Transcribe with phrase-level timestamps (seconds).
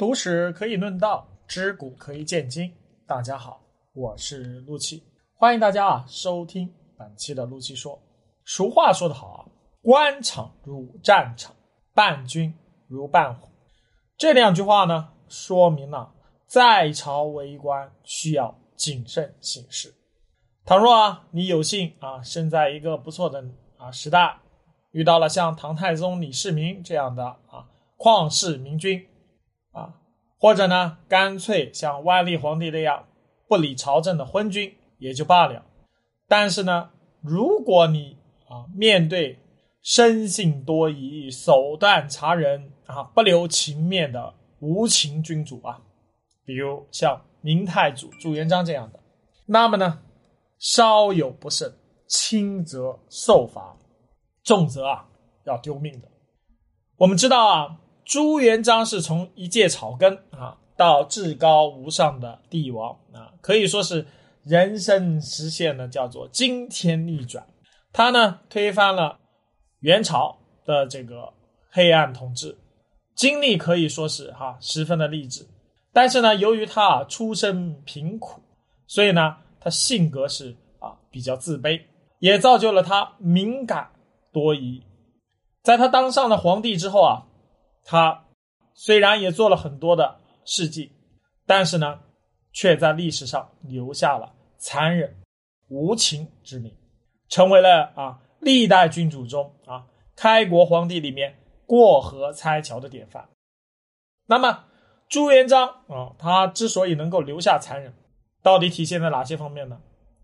[0.00, 2.72] 读史可以论道，知古可以鉴今。
[3.06, 3.60] 大家好，
[3.92, 8.00] 我是陆琪，欢迎大家啊收听本期的陆琪说。
[8.46, 9.44] 俗话说得好啊，
[9.82, 11.54] 官场如战场，
[11.92, 12.50] 伴君
[12.88, 13.46] 如伴虎。
[14.16, 16.10] 这两句话呢，说明了
[16.46, 19.94] 在朝为官需要谨慎行事。
[20.64, 23.44] 倘若啊你有幸啊生在一个不错的
[23.76, 24.38] 啊时代，
[24.92, 29.06] 遇到了像唐太宗李世民这样的啊旷世明君。
[29.72, 29.94] 啊，
[30.38, 33.06] 或者呢，干脆像万历皇帝那样
[33.46, 35.64] 不理朝政的昏君也就罢了。
[36.26, 38.16] 但是呢，如果你
[38.48, 39.38] 啊面对
[39.82, 45.80] 生性多疑、手段残忍啊、不留情面的无情君主啊，
[46.44, 49.00] 比如像明太祖朱元璋这样的，
[49.46, 50.00] 那么呢，
[50.58, 51.72] 稍有不慎，
[52.08, 53.76] 轻则受罚，
[54.42, 55.08] 重则啊
[55.44, 56.08] 要丢命的。
[56.96, 57.80] 我们知道啊。
[58.10, 64.04] 朱元璋是从一介草根啊，到至高无上的帝王啊，可以说是
[64.42, 67.46] 人生实现了叫做惊天逆转。
[67.92, 69.16] 他呢推翻了
[69.78, 71.32] 元朝的这个
[71.70, 72.58] 黑暗统治，
[73.14, 75.46] 经历可以说是哈十分的励志。
[75.92, 78.40] 但是呢，由于他啊出身贫苦，
[78.88, 81.80] 所以呢他性格是啊比较自卑，
[82.18, 83.88] 也造就了他敏感
[84.32, 84.82] 多疑。
[85.62, 87.29] 在他当上了皇帝之后啊。
[87.84, 88.26] 他
[88.74, 90.92] 虽然也做了很多的事迹，
[91.46, 92.00] 但是呢，
[92.52, 95.16] 却在历史上留下了残忍
[95.68, 96.74] 无情之名，
[97.28, 99.86] 成为了啊历代君主中啊
[100.16, 103.28] 开国皇帝里面过河拆桥的典范。
[104.26, 104.64] 那么
[105.08, 107.94] 朱元璋啊，他之所以能够留下残忍，
[108.42, 109.80] 到底体现在哪些方面呢？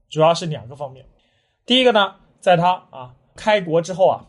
[0.09, 1.07] 主要是两个方面。
[1.65, 4.27] 第一个呢，在他啊开国之后啊，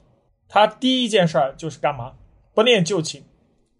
[0.47, 2.17] 他第一件事儿就是干嘛？
[2.57, 3.23] 不念旧情，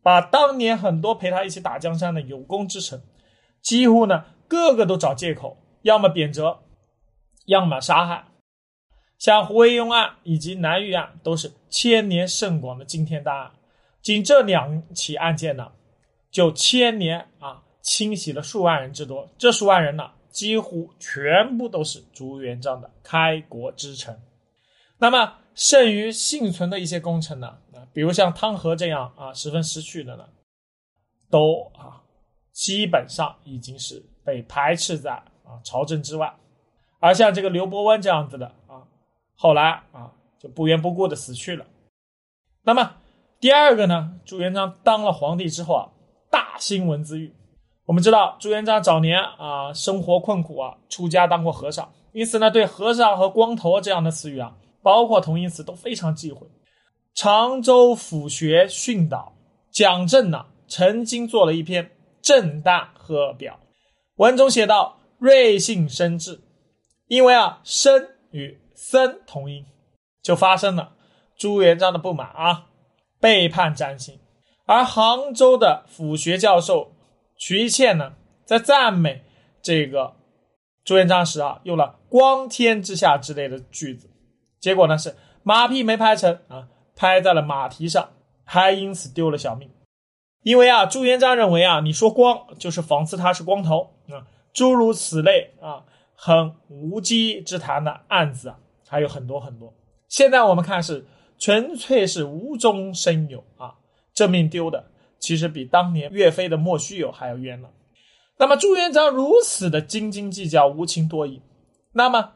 [0.03, 3.02] 把当年很多陪他一起打江山的有功之臣，
[3.59, 6.59] 几乎呢个个都找借口，要么贬谪，
[7.47, 8.25] 要么杀害。
[9.17, 13.52] 像胡惟庸案以及南狱案，都是千年甚广的惊天大案。
[14.03, 15.72] 仅这两起案件呢，
[16.29, 19.28] 就千年啊清洗了数万人之多。
[19.40, 24.22] 这数万人呢，几乎全部都是朱元璋的开国之臣。
[25.00, 27.47] 那么，剩余幸存的一些功臣呢？
[27.73, 30.23] 啊，比如像汤和这样啊，十分失去的呢，
[31.31, 32.03] 都啊，
[32.53, 36.31] 基本上已经是被排斥在啊朝政之外。
[37.00, 38.85] 而像这个刘伯温这样子的啊，
[39.35, 41.66] 后来啊就不缘不顾的死去了。
[42.62, 42.97] 那么
[43.40, 45.90] 第二个呢，朱元璋当了皇帝之后啊，
[46.29, 47.34] 大兴文字狱。
[47.85, 54.56] 我们知道朱元璋早年啊，生活困苦啊，出家当过和尚，因此呢，对和尚和光头这样的词语啊。
[54.82, 56.48] 包括同义词都非常忌讳。
[57.14, 59.36] 常州府学训导
[59.72, 61.86] 蒋震呢，曾经做了一篇
[62.22, 63.60] 《正旦贺表》，
[64.18, 66.42] 文中写道：“瑞幸生智，
[67.08, 69.66] 因为啊，生与僧同音，
[70.22, 70.94] 就发生了
[71.36, 72.68] 朱元璋的不满啊，
[73.20, 74.20] 背叛占星。
[74.66, 76.92] 而杭州的府学教授
[77.38, 78.14] 瞿倩呢，
[78.46, 79.24] 在赞美
[79.62, 80.16] 这个
[80.84, 84.09] 朱元璋时啊，用了‘光天之下’之类的句子。
[84.59, 88.09] 结果呢是马屁没拍成啊，拍在了马蹄上，
[88.44, 89.69] 还因此丢了小命。
[90.44, 95.84] 因为啊，朱元璋认为啊，你说光就是讽刺他是光头啊，诸如此类啊，
[96.16, 99.73] 很无稽之谈的案子啊，还有很多很多。
[100.07, 101.06] 现在我们看是
[101.38, 103.75] 纯粹是无中生有啊，
[104.13, 104.85] 这命丢的
[105.19, 107.69] 其实比当年岳飞的莫须有还要冤了。
[108.40, 111.41] 那么朱元璋如此的斤斤计较、无情多疑，
[111.94, 112.34] 那么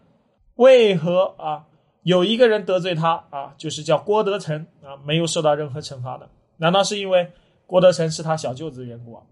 [0.55, 1.67] 为何啊？
[2.03, 7.31] 有一个人得罪他啊，就是叫郭德成啊，没有受到任何惩罚的，难道是因为
[7.67, 9.23] 郭德成是他小舅子的缘故啊？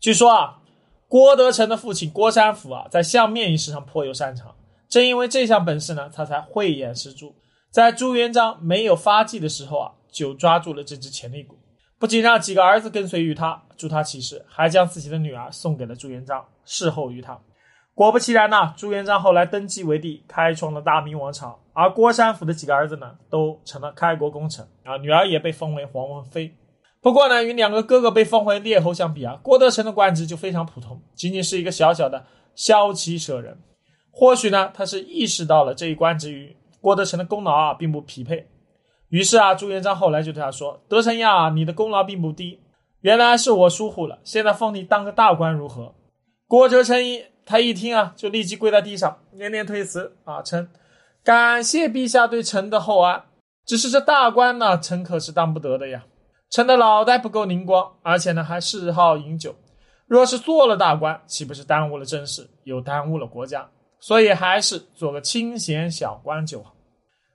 [0.00, 0.60] 据说啊，
[1.08, 4.54] 郭德成的父亲郭山甫啊，在相面一事上颇有擅长，
[4.88, 7.34] 正因为这项本事呢，他才慧眼识珠，
[7.70, 11.56] 在朱元璋没有发迹的时候啊，就抓住了这只潜力股，
[11.98, 17.40] 不仅让几个儿子跟随于他，助他起事，还将自己的女儿送给了朱元璋，侍候于他。
[17.94, 21.60] 果不其然呐，朱元璋后来登基为帝，开创了大明王朝。
[21.72, 26.52] 而郭山甫的几个儿子呢，都成了开国功臣啊，女儿也被封为皇文妃。
[27.00, 32.24] 不过呢，与两个哥哥被封为列侯相比啊，郭德成的官职就非常普通，仅仅是一个小小的
[32.56, 33.58] 骁骑舍人。
[34.10, 38.48] 或许呢，他是意识到了这一官职与郭德成的功劳啊并不匹配，
[39.08, 42.58] 于是啊，朱元璋后来就对他说：“德成呀，你的功劳并不低，
[43.02, 45.94] 原来是我疏忽了，现在封你当个大官如何？”
[46.48, 47.24] 郭德成一。
[47.46, 50.68] 他一听啊，就立即跪在地上，连连推辞啊，称
[51.22, 53.24] 感谢陛下对臣的厚爱。
[53.66, 56.04] 只是这大官呢，臣可是当不得的呀。
[56.50, 59.56] 臣的脑袋不够灵光，而且呢还嗜好饮酒。
[60.06, 63.68] 若是做了大官，岂不是耽误了政事，又耽误了国家？
[64.00, 66.74] 所以还是做个清闲小官就好。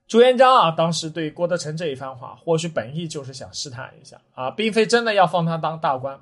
[0.06, 6.18] 朱元璋啊，当时对郭德成这一番话，或许本意就是想试探一下啊，并非真的要放他当大官。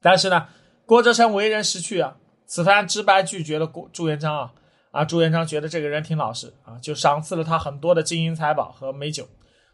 [0.00, 0.48] 但是呢，
[0.86, 2.16] 郭德成为人识趣啊，
[2.52, 4.52] 此番直白拒绝了郭朱元璋啊
[4.90, 9.26] 啊，朱元璋觉得这个人挺老实啊，就赏赐了他很多的金银财宝和美酒，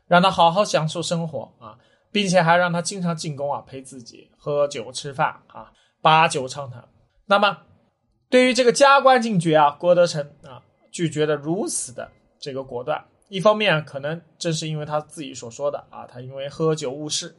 [0.07, 1.77] 让他好好享受生活啊。
[2.13, 6.83] 并且还让他经常进宫啊，陪自己喝酒吃饭啊，把酒畅谈。
[7.27, 7.59] 那么，
[8.31, 12.09] 对于这个加官进爵啊，郭德成啊拒绝的如此的
[12.41, 13.05] 这个果断。
[13.29, 17.37] 一方面可能正是因为他自己所说的啊，他因为喝酒误事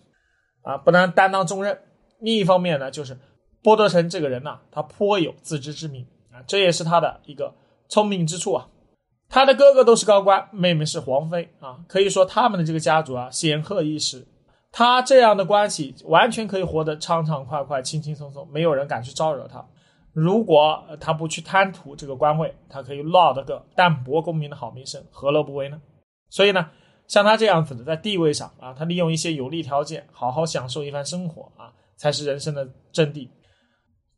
[0.63, 1.75] 啊，不能担当重任。
[2.19, 3.17] 另一方面呢，就是
[3.61, 7.53] 波德成这个人呐，他颇有自知之明啊，这也是他的一个
[7.87, 8.67] 聪明之处啊。
[9.27, 14.25] 他的哥哥都是高官，妹妹是皇妃啊，可以说他们的这个家族啊，显赫一时。
[14.71, 19.65] 他这样的关系完全可以活得畅畅快快、轻轻松松，没有人敢去招惹他。
[20.13, 25.81] 如果他不去贪图这个官位，他可以落得个淡泊功名的好名声，何乐不为呢？
[26.29, 26.69] 所以呢，
[27.07, 33.27] 像他这样子的，在地位上啊，他利用一些有利条件，好好享受一番生活啊，才是人生的真谛。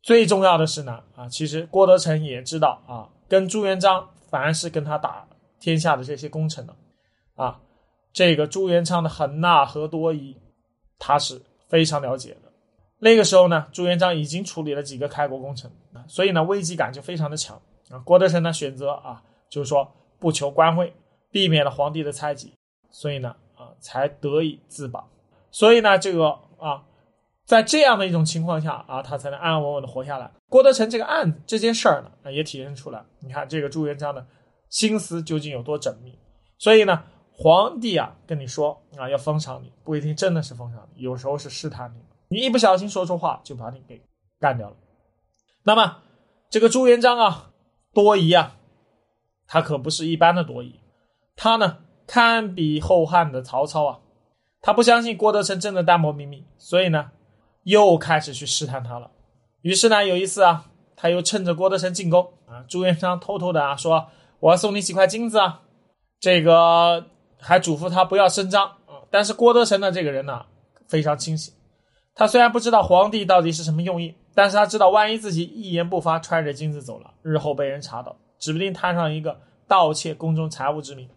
[0.02, 5.26] 最重要的是呢，啊，其实郭德成也知道啊，跟朱元璋凡是跟他打
[5.58, 6.74] 天下的这些功臣呢，
[7.36, 7.60] 啊，
[8.12, 10.36] 这个朱元璋的狠辣和多疑。
[11.04, 12.52] 他是非常了解的。
[13.00, 15.68] 那个时候呢，朱元璋已经处理了几个开国功臣，
[16.06, 17.60] 所以呢，危机感就非常的强
[17.90, 17.98] 啊。
[18.04, 20.94] 郭德成呢，选择啊，就是说不求官位，
[21.32, 22.54] 避免了皇帝的猜忌，
[22.88, 25.08] 所以呢，啊，才得以自保。
[25.50, 26.84] 所以呢，这个啊，
[27.46, 30.30] 在这样的一种情况下啊，他才能安安稳稳的活下来。
[30.48, 34.26] 郭德成这个案子这件事儿呢，也体现出来，你看这个朱元璋的
[34.68, 36.18] 心思究竟有多缜密。
[36.58, 37.04] 所以呢。
[37.34, 41.98] 皇帝啊，跟你说啊，要封赏你，不一定真的是封赏你，有时候是试探你。
[42.28, 44.00] 你一不小心说错话，就把你给
[44.38, 44.76] 干掉了。
[45.64, 46.02] 那么
[46.50, 47.50] 这个朱元璋啊，
[47.94, 48.58] 多疑啊，
[49.46, 50.78] 他可不是一般的多疑，
[51.34, 54.00] 他呢堪比后汉的曹操啊。
[54.60, 57.10] 他不相信郭德成真的淡泊名利，所以呢，
[57.64, 59.10] 又开始去试探他了。
[59.62, 60.66] 于是呢，有一次啊，
[60.96, 64.08] 他又趁着郭德成进宫啊，朱元璋偷偷的啊说
[64.40, 65.62] ：“我要送你几块金子啊，
[66.20, 67.06] 这个。”
[67.44, 69.02] 还嘱咐他不要声张啊！
[69.10, 70.46] 但是郭德成呢，这个人呢
[70.86, 71.52] 非常清醒。
[72.14, 81.08] 他虽然不知道皇帝到底是什么用意，但是他知道万一自己一言不发，揣着金子走了，日后被人查到，指不定摊上一个盗窃宫中财物之名。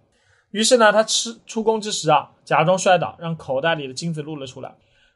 [0.50, 4.74] 于是呢，他吃出宫之时啊，假装摔倒，让口袋里的金子露了出来。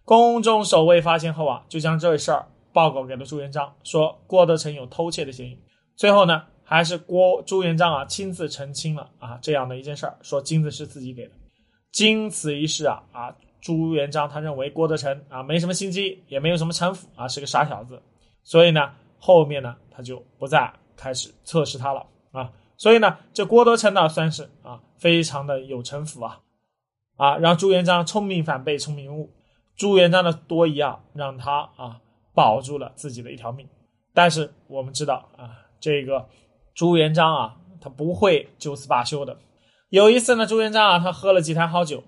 [0.09, 5.55] 宫中守卫发现后啊，就将这事儿报告给了朱元璋，说郭德成有偷窃的嫌疑。
[5.95, 6.43] 最后呢。
[6.63, 11.31] 还是郭朱元璋啊亲自澄清了啊这样的一件事儿，说金子是自己给的。
[11.91, 17.99] 经此一事啊啊，朱元璋他认为郭德成啊没什么心机，也没有什么城府啊，是个傻小子，
[18.43, 22.51] 所以呢后面呢他就不再开始测试他了啊。
[22.77, 26.39] 所以呢这郭德成呢算是啊非常的有城府啊
[27.17, 29.27] 啊，让朱元璋聪明反被聪明误。
[29.79, 31.99] 朱元璋的多疑啊，让他啊
[32.35, 33.67] 保住了自己的一条命。
[34.13, 35.49] 但是我们知道啊
[35.79, 36.29] 这个。
[36.75, 39.37] 朱元璋啊，他不会就此罢休的。
[39.89, 42.01] 有一次呢，朱元璋啊，他喝了几坛好酒，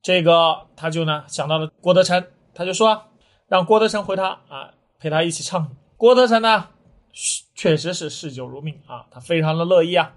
[0.00, 2.24] 这个他就呢想到了郭德成，
[2.54, 3.02] 他就说
[3.48, 5.74] 让郭德成回他啊，陪他一起唱。
[5.96, 6.68] 郭德成呢，
[7.56, 10.14] 确实是嗜酒如命啊，他非常的乐意啊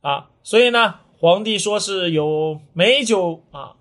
[0.00, 3.74] 啊，所以呢，皇帝说是有美酒啊，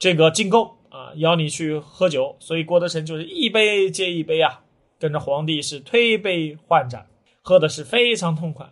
[0.00, 0.78] 这个进贡，
[1.16, 4.60] 邀你去喝酒，所以郭德成就是一杯接一杯啊，
[4.98, 7.06] 跟着皇帝是推杯换盏，
[7.42, 8.68] 喝的是非常痛快。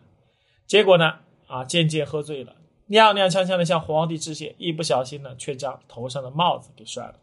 [0.66, 1.14] 结果呢？
[1.47, 2.54] 啊，渐渐喝醉了，
[2.88, 7.14] 踉踉跄跄的向皇帝致谢，一不小心呢，却将头上的帽子给摔了。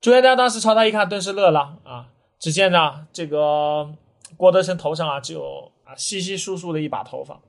[0.00, 2.08] 朱元璋当时朝他一看，顿时乐了啊！
[2.38, 3.88] 只见呢，这个
[4.36, 7.40] 郭德成头上啊，只有啊稀稀疏疏的一把头发。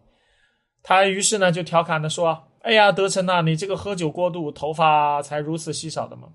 [0.84, 6.30] 他于是呢，就调侃的说：“哎呀，德成呐，你这个喝酒过度，头发才如此稀少的吗？”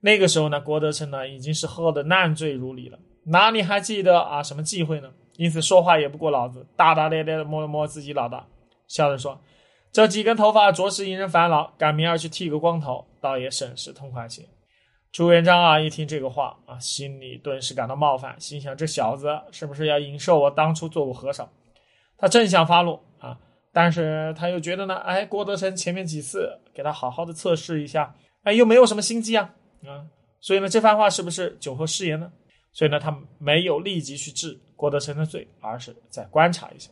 [0.00, 5.10] 那个时候呢，郭德成呢，已经是喝得烂醉如泥了，哪里还记得啊什么忌讳呢？
[5.36, 8.42] 因此说话也不过脑子，大大咧咧的摸了摸自己脑袋，
[8.88, 9.38] 笑着说
[9.92, 14.42] ：“这几根头发着实引人烦恼，赶明儿去剃个光头，倒也省事痛快些。”
[15.12, 21.48] 朱元璋啊，一听这个话啊，心里顿时感到冒犯，心想：这小子是不是要引受我当初做过和尚？
[22.18, 23.38] 他正想发怒啊，
[23.72, 29.54] 但是他又觉得呢，哎，郭德成前面几次给他好好的测试一下，哎，又没有什么心机啊，
[29.88, 30.04] 啊，
[30.40, 32.30] 所以呢，这番话是不是酒后失言呢？
[32.72, 36.90] 所以呢，他没有立即去治郭德成的罪，而是再观察一下。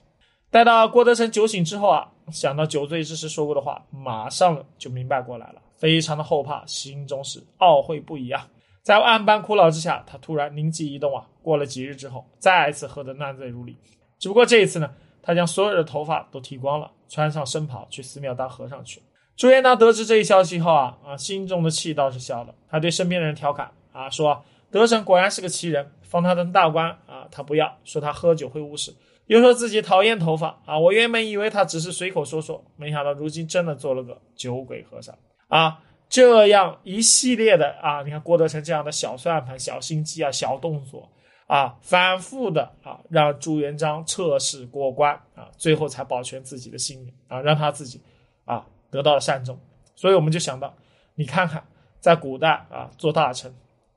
[0.51, 8.49] 待到郭德成酒醒之后啊，想到酒醉之时说过的话，马上就明白过来了，非常的后怕，心中是懊悔不已啊。
[8.83, 11.27] 在万般苦恼之下，他突然灵机一动啊！
[11.43, 13.77] 过了几日之后，再次喝得烂醉如泥。
[14.19, 14.91] 只不过这一次呢，
[15.23, 19.07] 他将所有的头发都剃光了，穿上僧袍去寺庙当和尚去了。
[19.37, 22.55] 朱元璋得知这一消息后啊啊，心中的气倒是消了。
[22.69, 28.95] 他对身边的人调侃啊说：“德成果然是个奇人，封他当大官啊，他不要，说他喝酒会误事，
[29.27, 30.79] 又说自己讨厌头发啊。
[30.79, 35.17] 我原本以为他只是随口说说，没想到如今真的做了个酒鬼和尚
[35.49, 41.11] 啊。”这样一系列的啊，你看郭德成这样的小算盘、小心机啊、小动作
[41.49, 48.01] 啊，反复的啊，让朱元璋测试过关啊，最后才保全自己的性命啊，让他自己
[48.45, 48.65] 啊
[48.95, 49.59] 得到了善终。
[49.97, 50.73] 所以我们就想到，
[51.17, 51.67] 你看看
[51.99, 53.53] 在古代啊做大臣，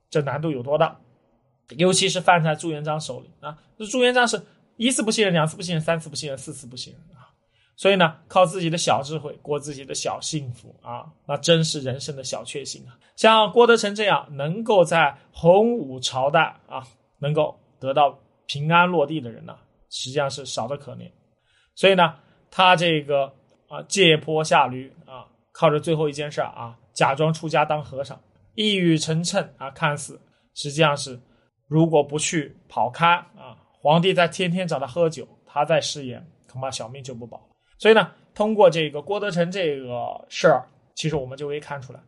[0.09, 0.99] 这难度有多大？
[1.77, 4.41] 尤其是犯在朱元璋手里啊，这朱元璋是
[4.77, 7.29] 一次不信任，两次不信任，三次不信任，四次不信任啊。
[7.75, 12.97] 所以呢，靠自己的小智慧过自己的小幸福啊，那真是人生的小确幸啊！
[13.15, 16.81] 像郭德成这样能够在洪武朝代啊，
[17.19, 19.55] 能够得到平安落地的人呢，
[19.89, 21.11] 实际上是少得可怜。
[21.75, 22.15] 所以呢，
[22.49, 23.31] 他这个
[23.67, 28.19] 啊，借坡下驴啊，靠着最后一件事啊，假装出家当和尚，
[28.55, 30.19] 一语成谶啊，看似
[30.53, 31.19] 实际上是，
[31.67, 37.41] 如果不去跑开啊，皇帝在天天找他喝酒，他在食言，恐怕小命就不保。
[37.77, 41.99] 所以呢，通过这个郭德成这个事儿，其实我们就可以看出来，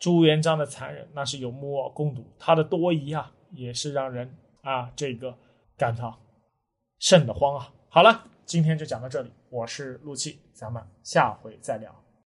[0.00, 5.32] 朱元璋的残忍那是有目共睹，他的多疑啊，也是让人啊这个
[5.76, 6.18] 感到
[6.98, 7.72] 瘆得慌啊。
[7.88, 12.05] 好了，今天就讲到这里，我是陆气，咱们下回再聊。